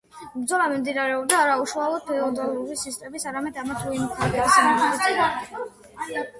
[0.35, 6.29] ბრძოლა მიმდინარეობდა არა უშალოდ ფეოდალური სისტემის, არამედ ამა თუ იმ ქალაქების სენიორების წინააღმდეგ.